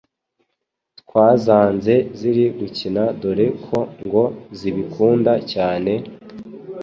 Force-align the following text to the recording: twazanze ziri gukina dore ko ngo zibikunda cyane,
twazanze 1.01 1.93
ziri 2.19 2.45
gukina 2.59 3.03
dore 3.21 3.47
ko 3.65 3.79
ngo 4.05 4.23
zibikunda 4.57 5.33
cyane, 5.51 5.93